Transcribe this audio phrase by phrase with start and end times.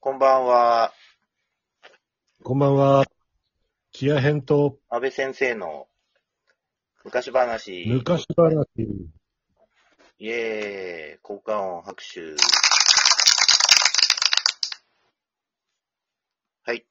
[0.00, 0.92] こんばんは。
[2.44, 3.04] こんばんは。
[3.90, 5.88] キア編と安倍先生の
[7.04, 7.84] 昔話。
[7.88, 8.64] 昔話。
[10.20, 11.18] イエーイ。
[11.20, 12.20] 効果音拍手。
[16.62, 16.76] はい。
[16.76, 16.84] っ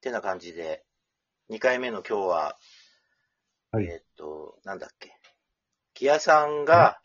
[0.00, 0.84] てな感じで、
[1.50, 2.58] 2回目の今日は、
[3.72, 5.18] はいえーっと、なんだっけ。
[5.94, 7.00] キアさんが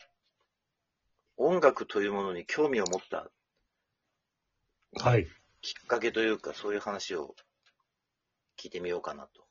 [1.36, 3.28] 音楽というものに興味を持った
[5.00, 5.26] はい。
[5.60, 7.34] きっかけというか、そういう話を
[8.58, 9.44] 聞いてみようかなと。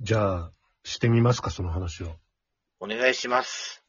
[0.00, 0.52] じゃあ、
[0.84, 2.16] してみますか、その話を。
[2.80, 3.84] お願いします。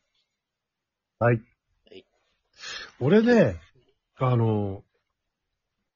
[1.20, 1.42] はい
[1.90, 2.06] はい。
[3.00, 3.60] 俺ね、
[4.18, 4.84] あの、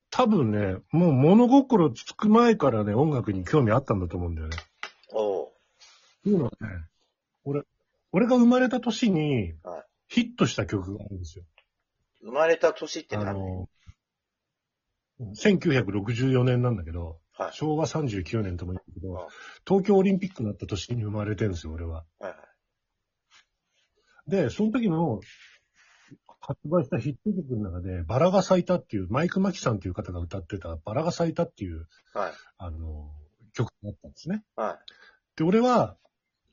[0.10, 4.58] 多分ね、もう物心つく前からね、音楽に興味あったんだと思うんだよね。
[5.14, 5.48] おう。
[5.48, 5.52] っ
[6.24, 6.88] ていうのはね、
[7.44, 7.64] 俺、
[8.12, 11.44] 俺が生まれた年にはいヒットした曲があるんですよ。
[12.28, 13.70] 生まれた年ってあ何の、
[15.22, 17.54] 1964年なんだけど、はい。
[17.54, 19.28] 昭和39年とも言うけどはい、
[19.66, 22.04] 東京オリンピックになった年に生まれてるんですよ、俺は。
[22.20, 22.32] はいは
[24.28, 24.32] い。
[24.32, 25.22] で、その時の
[26.42, 32.34] 発売したヒット曲の中で、バラが咲いたっていう、マイク・マキさんっていう方が歌ってた、バラが咲いたっていう、はい。
[32.58, 33.10] あの、
[33.54, 34.44] 曲があったんですね。
[34.58, 34.80] は
[35.38, 35.96] で、俺は、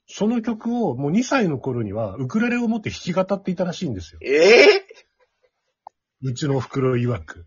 [0.07, 4.21] その曲をもう2歳の頃には、ウクレレを持って弾き語っていたらしいんですよ。
[4.23, 4.29] い。
[4.29, 4.87] ええ
[6.25, 7.47] うちの袋曰く。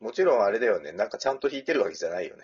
[0.00, 0.92] もちろんあれだよね。
[0.92, 2.42] なんかちゃんと弾いてるわけじゃないよね。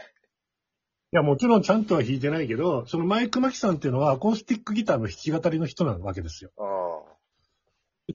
[1.12, 6.50] いや、もちろんちゃんとは弾いてないけど、そのマイク・マキさんっていうのはアコースティックギターの弾き語りの人なわけですよ。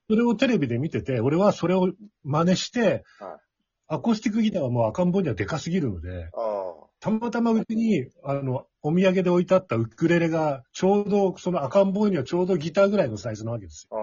[0.10, 1.92] それをテレビで見てて、俺はそれを
[2.24, 3.40] 真似して、はい
[3.88, 13.98] アコースティックギターはもう赤ん坊にはでかすぎるので、あたまたまうちに、あの、お土産で置いてあったウクレレが、ちょうど、その赤ん坊にはちょうどギターぐらいのサイズなわけですよ。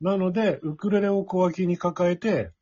[0.00, 2.52] なので、ウクレレを小脇に抱えて、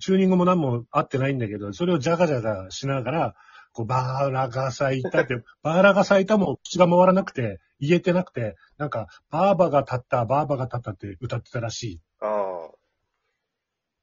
[0.00, 3.34] チューニングも何も合ってないんだけど、それをジャガジャガしながら、
[3.72, 12.00] こう、バーラが咲いたって、 バーラが咲いたも口が回らなくて、言えてなくて、なんか、バーバが立った、バーバが立ったって歌ってたらしい。
[12.20, 12.26] あ。
[12.26, 12.70] ああ。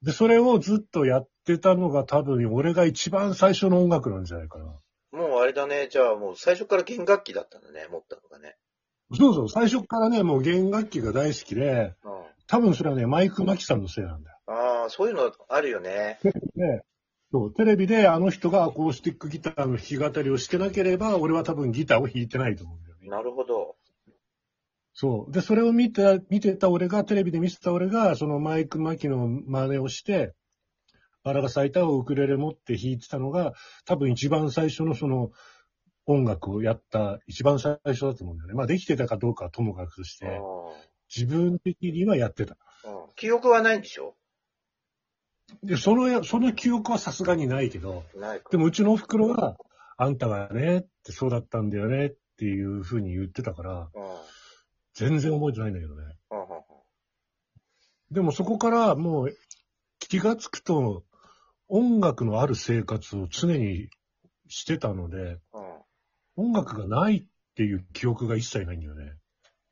[0.02, 4.80] で、それをずっとやってたのが多分、俺が一番最初の音楽なんじゃないかな。
[5.12, 5.88] もうあれだね。
[5.90, 7.88] じゃあもう最初から弦楽器だったんだね。
[7.90, 8.58] 持ったのがね。
[9.14, 12.24] そうそう、最初からね、もう弦楽器が大好きで、うん。
[12.50, 14.38] 多分それはね、マイク・マキさんのせいなんだよ。
[14.48, 16.20] ああ、そういうのあるよね。
[16.24, 16.32] で、
[17.32, 23.08] そう、テレビであの人がアコースティックギターの弾き語りをしてなければ、俺は多分ギターを弾いてないと思うんだよね。
[23.08, 23.76] なるほど。
[24.94, 25.32] そう。
[25.32, 30.34] で、それを見て、見てた俺が、テレビで見てた俺が、そのマイク・マキの真似をして、
[31.24, 33.54] バラが咲いたをウクレレ持って弾いてたのが、
[33.86, 35.30] 多分一番最初のその、
[36.08, 38.56] 音楽をやった一番最初だと思うんだよね。
[38.56, 40.40] まあできてたかどうかはともかくとしあて、あ
[41.14, 42.58] 自分的にはやってた。
[42.86, 44.16] うん記憶はないんでしょ？
[45.64, 48.50] で、その、その記憶はさすがにないけど、ないか。
[48.50, 49.58] でもうちのお袋は、
[49.98, 54.04] あんたがね、ってそうだったんだよねっていうふうに言ってたから、うん。
[54.04, 54.18] うん。
[54.94, 56.16] 全然覚えてないんだけどね。
[56.32, 56.40] うん。
[56.42, 56.46] うん
[58.12, 59.38] でもそこからもう
[60.00, 61.04] 気がつくと、
[61.68, 63.90] 音楽のある生活を常に
[64.48, 65.40] してたので、
[66.38, 66.48] うん。
[66.48, 67.26] 音楽がないっ
[67.56, 69.14] ていう記憶が一切ないんだよね。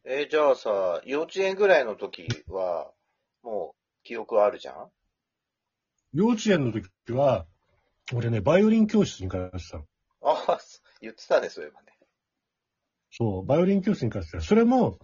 [0.09, 2.89] えーじゃあさ、幼稚園ぐらいの時は、
[3.43, 4.87] もう、記憶あるじゃん？
[6.13, 7.45] 幼稚園の時は、
[8.13, 9.83] 俺ね、バイオリン教室に通ってたの。
[10.23, 10.59] ああ、
[11.01, 11.87] 言ってたね、そういえばね。
[13.11, 14.39] そう、バイオリン教室に通ってた。
[14.39, 14.97] それも、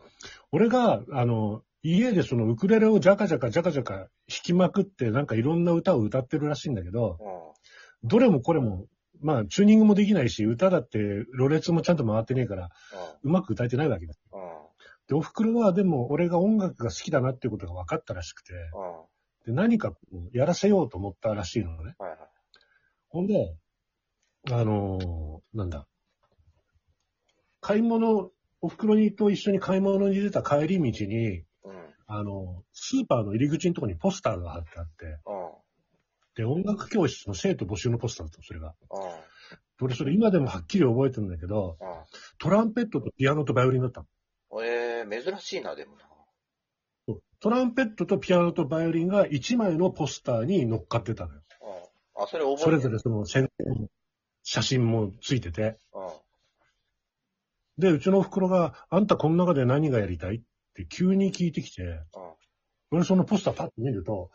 [0.53, 8.08] 俺が、あの、家でそのウクレレをジャカジャカジャカジャカ弾きまくって、なんかいろんな歌を歌ってるらしいんだけど、うん。
[8.08, 8.86] どれもこれも、
[9.19, 10.97] まあ、チューニングもできないし、歌だって、
[11.34, 12.69] ろれつもちゃんと回ってねえから、
[13.22, 14.13] うまく歌えてないわけだ。
[14.31, 14.42] うん。
[14.42, 14.62] うん。
[15.13, 18.53] で、お袋はでも、俺が音楽が好きだなっていうことが分かったらしくて、
[19.46, 19.56] うん。
[19.56, 21.94] で、何かこうやらせようと思ったらしいのね。
[22.00, 22.19] はいはい。
[23.09, 23.56] ほんで、
[24.50, 25.88] あのーなんだ。
[27.62, 28.31] 買い物、
[28.62, 31.45] お袋にと一緒に買い物に出た帰り道に、うん。
[32.07, 35.18] あの、スーパーの入り口のところにポスターが貼ってあって、うん。
[36.36, 38.74] で、音楽教室の生徒募集のポスターだったの、それが。
[38.89, 38.98] う
[39.83, 39.86] ん。
[39.86, 41.77] 俺、それ今でもはっきり覚えてるんだけど、
[42.39, 44.07] トランペットとピアノとバイオリンだったの。
[45.04, 45.14] うん。
[45.14, 46.04] えー、珍しいな、でもな。
[47.40, 51.42] トランペットとピアノとバイオリンが1枚のポスターに乗っかってたのよ。
[52.16, 52.24] うん。
[52.24, 53.26] あ、それ覚えてそれぞれそのの
[54.44, 55.78] 写真もついてて。
[55.94, 56.10] うん。
[57.78, 60.42] で、うちのお袋が、あんたこの中で何がやりたいっ
[60.74, 62.00] て急に聞いてきて、うん。
[62.92, 64.32] 俺そのポスターパッと見ると、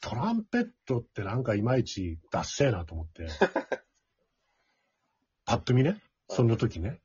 [0.00, 3.28] トランペットってなんかいまいちダッセーなと思って。
[5.44, 6.00] パッと見ね。
[6.28, 7.00] その時ね。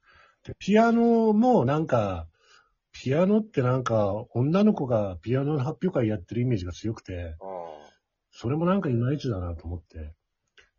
[0.45, 2.27] でピアノもなんか、
[2.93, 7.33] ピアノってなんか、女の子がピアノの発表会やってるイメージが強くて、うん。
[8.31, 10.13] それもなんかいまいちだなと思って。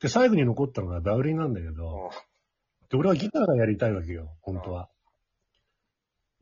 [0.01, 1.75] で、最後に残ったのがバイオリンなんだけうん。
[1.75, 2.11] ど、
[2.89, 4.89] で、俺はギターがやりたいわけよ、本当は。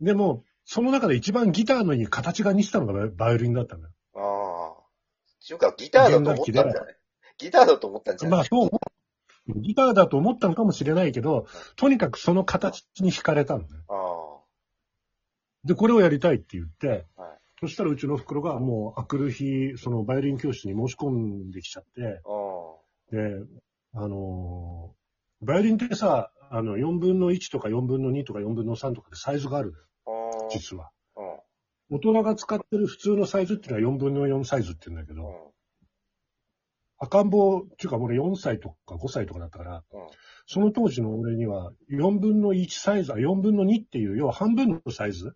[0.00, 3.88] でも、その中で一番ギターのいい形が似てたのがバイオリンだったのよ。
[4.14, 4.82] ああ。
[5.40, 6.96] ちゅうか、ギターだと思ったんじゃない
[7.38, 8.38] ギターだと思ったんじゃない？
[8.38, 11.46] まあそう、ギターだと思ったのかもしれないけど、
[11.76, 13.66] とにかくその形に惹かれたのね。
[13.88, 13.94] あ
[15.64, 17.22] で、これをやりたいって言って、あ。
[17.22, 17.38] はい。
[17.60, 21.10] そしたらうちの袋がもう、あくる日、そのバイオリン教室に申し込
[21.46, 23.44] んできちゃって、あで、
[23.94, 25.02] あのー
[25.44, 29.74] バイオリンってさ、あの、4分の1とか4分の2とか4分の3とかでサイズがある。
[30.50, 30.90] 実は。
[31.16, 31.96] うん。
[31.96, 35.32] 大人が使ってる普通のサイズっていうのは4分の4サイズって言うんだけど、うん。
[36.98, 39.82] 赤ん坊、っていうか俺4歳とか5歳とかだったから、うん。
[40.46, 45.34] その当時の俺には4分の1サイズ、あ、4分の2っていう、要は半分のサイズうん。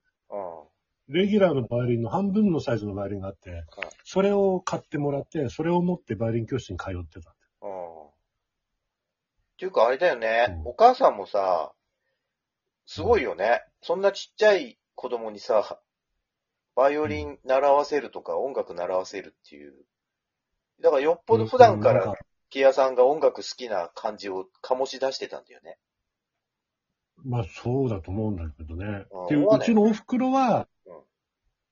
[1.08, 3.64] レギュラーのバイオリンの半分のサイズのバイオリンがあって、
[4.04, 7.34] それを買ってもらって、それを持ってバイオリン教室に通ってた。
[7.62, 8.06] うん。
[8.06, 8.10] っ
[9.58, 11.72] ていうか、あれだよね、うんお母さんもさ、
[12.86, 13.62] すごいよね。
[13.82, 15.80] そんなちっちゃい子供にさ、
[16.74, 19.74] バイオリン習わせるとか音楽習わせるっていう。
[20.80, 22.20] だからよっぽど普段からうんなんか
[22.50, 25.78] 木屋さんが音楽好きな感じを醸し出してたんだよね。
[27.24, 29.06] まあそうだと思うんだけどね。
[29.10, 30.66] うんでうちのお袋はうん、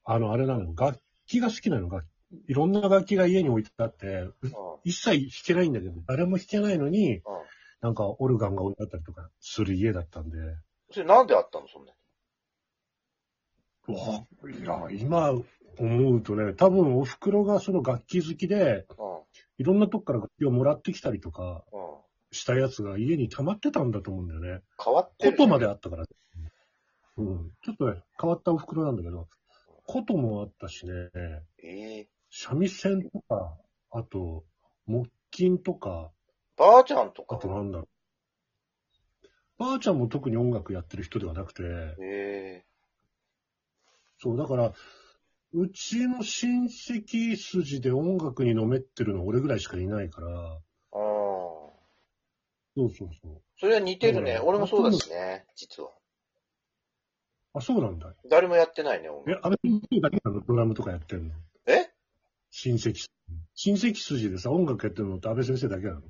[0.05, 1.89] あの、あれなの、楽器が好きなの。
[1.89, 2.07] 楽
[2.49, 4.33] いろんな楽器が家に置いてあって、うん。
[4.85, 7.23] 一切弾けないんだけど、誰も弾けないのに、うん。
[7.81, 10.39] なんかオルガンが置いてあったりとかする家だったんで。
[10.91, 11.69] それなんであったの？
[11.69, 11.93] そんな
[13.87, 15.33] わいや、今
[15.79, 19.23] 思うとね、多分お袋がその楽器好きで、うん。
[19.59, 21.81] いろんなとこから楽器をもらってきたりとかうん。
[22.33, 24.63] したやつが家に溜まってたんだと思うんだよね。
[24.83, 25.37] 変わってる。
[25.37, 26.05] 琴まであったから。
[27.17, 27.53] うん。
[27.63, 29.29] ちょっとね、変わったお袋なんだけど、
[29.87, 30.93] 琴もあったしね、
[31.63, 33.57] ええ三味線とか、
[33.91, 34.45] あと、
[34.87, 36.11] 木琴とか、
[36.57, 37.89] ばあちゃんとかあとなんだろう。
[39.59, 41.63] ばあちゃんも特に音楽やってる人ではなくて、
[42.01, 42.65] ええ
[44.19, 44.73] そう、だから、
[45.53, 50.61] うちの親戚筋で音楽にのめってるの俺ぐらいしかいないから、ああ。
[52.77, 53.43] そうそうそう。
[53.57, 54.41] それは似てるね。
[54.41, 55.91] 俺もそうだしね、実は。
[57.55, 58.13] あ、そうなんだ。
[58.29, 60.41] 誰もやってないね、音え楽。、あれ先生だけなの？
[60.41, 61.35] ドラムとかやってんの？
[61.67, 61.89] え？
[62.51, 63.07] 親戚、
[63.55, 66.01] 親戚筋でさ、音楽やってるのって安倍先生だけなの？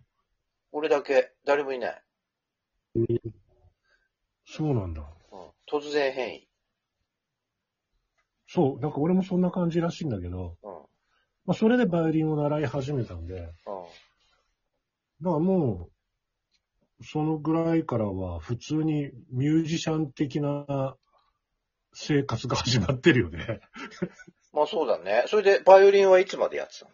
[0.72, 1.32] 俺だけ。
[1.44, 2.02] 誰もいない。
[4.46, 5.02] そうなんだ。
[5.32, 5.78] うん。
[5.80, 6.48] 突然変異。
[8.46, 10.72] そう、なんか俺もそんな感じらしいんだけど、うん。
[11.44, 13.50] まあそれでバイオリンを習い始めたんで、だか
[15.20, 15.32] うん。
[15.32, 15.90] らも
[17.00, 20.96] う、そのぐらいからは普通にミュージシャン的な
[21.94, 23.60] 生活が始まってるよね。
[24.52, 25.24] まあそうだね。
[25.26, 26.90] それで、バイオリンはいつまでやってたの？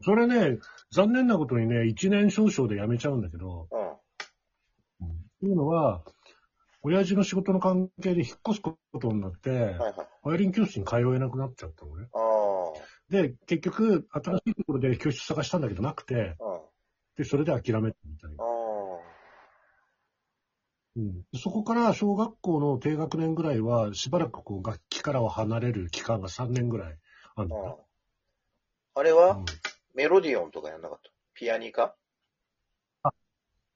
[0.00, 0.58] それね、
[0.92, 3.88] 残念なことにね、一年少々で辞めちゃうんだけど、うん。
[3.90, 3.96] っ
[5.40, 6.04] ていうのは、
[6.82, 9.94] 親父の仕事の関係で引っ越すことになって、はいはい。
[10.24, 12.06] バイオリン教室に通えなくなっちゃったのね。
[12.14, 12.72] あ
[13.10, 16.44] で、結局、新しいところで教室探したんだけどなくて、あ。
[16.44, 16.60] うん。
[17.16, 17.96] で、それで諦めた。
[20.98, 26.98] うん、そこから小学校の低学年ぐらいは、しばらくこう楽器からは離れる期間が3年ぐらい
[27.36, 27.86] あるんだうんよ。
[28.94, 29.44] あれは、うん
[29.94, 31.10] メロディオンとかやんなかった？
[31.34, 31.94] ピアニカ？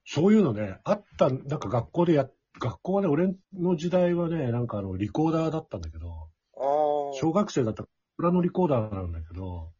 [0.05, 7.13] そういうのね、あった、なんか学校でや、学校はね、俺の時代はね、なんかあの、リコーダーだったんだけど、ああ。
[7.13, 9.71] 小学生だったらソプラノリコーダーなんだけど、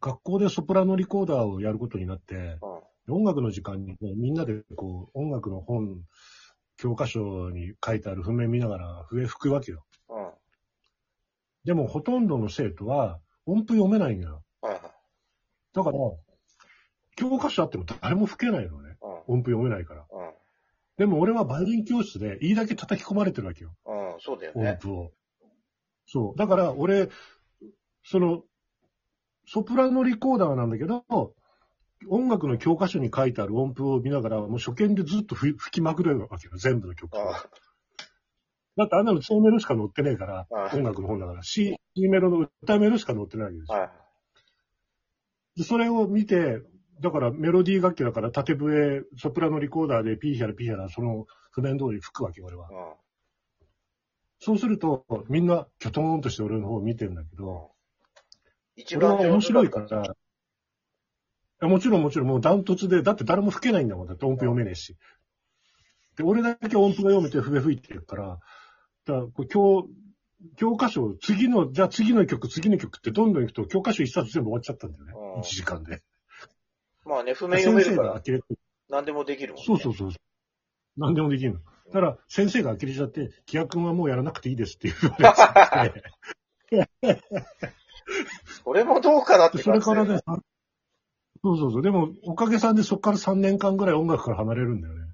[0.00, 2.79] 学校でソプラノリコーダーをやることになって、うん。
[3.10, 6.02] 音楽の時間に、ね、みんなでこう、音楽の本、
[6.76, 9.84] 教科書に書いてある譜面見ながら笛吹くわけよ。
[10.08, 10.30] うん。
[11.64, 14.42] でもほとんどの生徒は音符読めないんだよ。
[14.62, 14.82] はいはい。
[15.74, 15.98] だから、
[17.16, 18.96] 教科書あっても誰も吹けないのね。
[19.28, 19.36] うん。
[19.36, 20.06] 音符読めないから。
[20.10, 20.30] うん。
[20.96, 23.74] でも俺はバイオリン教室でいいだけ叩き込まれてるわけよ。
[23.86, 24.16] うん。
[24.20, 24.78] そうだよ音ね。
[24.80, 25.12] 符を。
[26.06, 26.38] そう。
[26.38, 27.08] だから俺、
[28.04, 28.42] その、
[29.46, 31.04] ソプラノリコーダーなんだけど、
[32.08, 36.56] 音楽の教科書に書いてある音符を見ながら、もう初見でずっと吹吹きまくれるわけよ。
[36.56, 37.30] 全部の曲を。
[37.30, 37.44] あ
[38.76, 43.78] だってあんなの C メロしか載ってねえから、あ音楽の本だから C, C メロの歌メロしか載ってないわけですよ。
[43.78, 43.90] はい。
[45.56, 46.62] でそれを見て、
[47.00, 52.68] だからメロディー楽器だから縦笛、ソプラノリコーダーでピーヒャラピーヒャラその譜面通り吹くわけ、俺は。
[52.70, 52.76] うん。
[54.38, 57.72] そうすると、みんなキョトーンとして俺の方を見てるんだけど、
[58.76, 60.08] 一番面白いから、い
[61.60, 64.96] やもちろんもちろんもうダントツで、だって誰も吹けないんだもん、だって音符読めねえし。
[66.16, 68.38] で、俺だけ音符が読めて笛吹いてるから、
[69.06, 69.88] だから今日、
[70.56, 75.38] 教科書、次の、じゃあ次の曲、次の曲ってどんどん行くと、教科書一冊全部終わっちゃったんだよねう。
[75.38, 76.02] ん1時間で。
[77.04, 78.22] まあね、譜面読めるから、
[78.88, 79.64] 何でもできるもんね。
[79.66, 80.10] そうそうそう。
[80.96, 81.60] 何でもできるの。
[81.92, 86.02] だから、先生が呆れちゃって、木屋君はもうやらなくていいですって言われて、
[88.64, 90.42] それもどうかなってでそれ感じだよからね、さ
[91.42, 91.82] そうそうそう。
[91.82, 95.00] でも、おかげさんでそこから3年間ぐらい音楽から離れるんだよね。
[95.02, 95.10] うん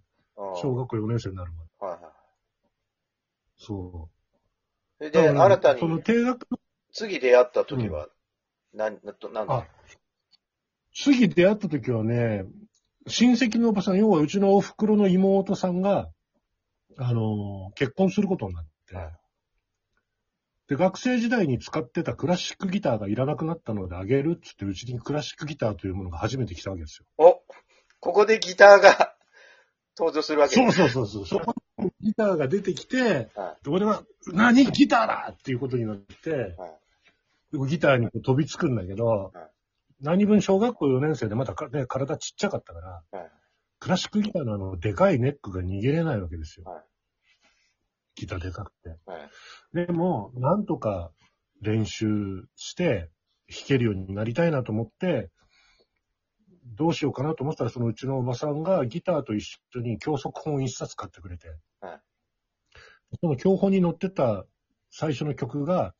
[0.56, 1.70] 小学校4年生になるまで。
[1.86, 2.12] はいはい。
[3.58, 4.98] そう。
[4.98, 6.58] それで、だから新たそのに、定額の、
[6.92, 8.08] 次出会った時は、
[8.72, 9.54] なん、な、となんだ？
[9.54, 9.66] あ、
[10.94, 12.44] 次出会った時はね、
[13.06, 16.08] 親戚のおばさん、要はうちのお袋の妹さんが、
[16.98, 19.12] あのー結婚することになって、はい
[20.68, 27.06] で、学生時代に使ってたクラシックギターがいらなくなったのであげるっつって、うちにクラシックギターというものが初めて来たわけですよ。
[27.18, 27.40] お
[28.00, 29.14] ここでギターが
[29.96, 30.78] 登場するわけそうです。
[30.78, 31.26] そうそうそう。
[31.26, 36.76] そこにギターが出てきて、はで俺は、何ギターだっていうことになって、はい
[37.68, 39.50] ギターに飛びつくんだけど、はい
[40.02, 43.30] 何分小学校4年生でまだか、ね、体ちっちゃかったから、はい
[43.78, 46.66] クラシックギターのあの、でかいネックが逃げれないわけですよ。
[48.16, 48.88] はいギターでかくて。
[49.06, 49.86] はい。
[49.86, 51.12] でも、なんとか
[51.60, 53.10] 練習して
[53.48, 55.30] 弾けるようになりたいなと思って、
[56.64, 61.48] どうしようかなと思ったら、そのうちのおばさんがギターと一緒に教則本一冊買ってくれて、
[61.80, 62.00] はい
[63.20, 64.44] その教本に載ってた
[64.90, 65.94] 最初の曲が、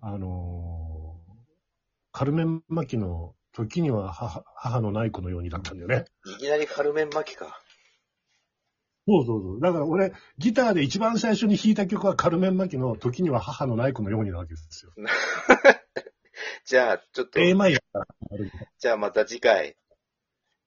[0.00, 1.02] あのー
[2.14, 6.04] カルメン・マキの時には母母のない子のようにだったんだよね。
[6.26, 7.61] いきなりカルメン巻きか。
[9.06, 9.60] そうそうそう。
[9.60, 14.92] だから俺、ギターで一番最初に弾いた曲はカルメン・マキの時には母のない子のようになわけですよ。
[16.64, 17.76] じゃあ、ちょっと、A マイ
[18.78, 19.76] じゃあまた次回、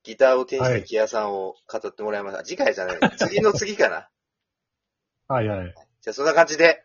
[0.03, 2.43] ギターを手にした木屋さんを語ってもらいました。
[2.43, 2.99] 次回じゃない。
[3.17, 4.09] 次の次かな。
[5.27, 5.73] はいはい。
[6.01, 6.83] じゃあそんな感じで、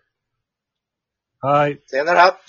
[1.40, 1.82] はい。
[1.86, 2.40] さよなら。